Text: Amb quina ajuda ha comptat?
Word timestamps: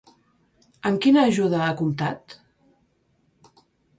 Amb 0.89 1.01
quina 1.03 1.25
ajuda 1.33 1.59
ha 1.65 1.75
comptat? 1.83 2.37